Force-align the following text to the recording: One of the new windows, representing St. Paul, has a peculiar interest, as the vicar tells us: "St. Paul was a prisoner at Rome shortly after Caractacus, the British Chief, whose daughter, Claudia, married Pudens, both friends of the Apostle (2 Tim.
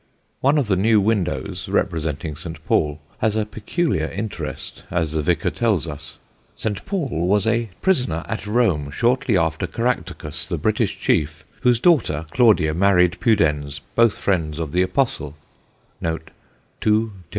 One 0.39 0.57
of 0.57 0.65
the 0.65 0.75
new 0.75 0.99
windows, 0.99 1.69
representing 1.69 2.35
St. 2.35 2.65
Paul, 2.65 2.99
has 3.19 3.35
a 3.35 3.45
peculiar 3.45 4.07
interest, 4.07 4.83
as 4.89 5.11
the 5.11 5.21
vicar 5.21 5.51
tells 5.51 5.87
us: 5.87 6.17
"St. 6.55 6.83
Paul 6.87 7.27
was 7.27 7.45
a 7.45 7.69
prisoner 7.83 8.25
at 8.27 8.47
Rome 8.47 8.89
shortly 8.89 9.37
after 9.37 9.67
Caractacus, 9.67 10.47
the 10.47 10.57
British 10.57 10.99
Chief, 10.99 11.45
whose 11.61 11.79
daughter, 11.79 12.25
Claudia, 12.31 12.73
married 12.73 13.19
Pudens, 13.19 13.79
both 13.93 14.17
friends 14.17 14.57
of 14.57 14.71
the 14.71 14.81
Apostle 14.81 15.35
(2 16.01 16.17
Tim. 16.81 17.23